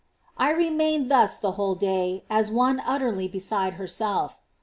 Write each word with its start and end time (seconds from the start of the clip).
I 0.39 0.49
remained 0.49 1.11
thus 1.11 1.37
the 1.37 1.51
whole 1.51 1.75
day, 1.75 2.25
as 2.27 2.49
one 2.49 2.81
utterly 2.87 3.27
beside 3.27 3.75
herself. 3.75 4.39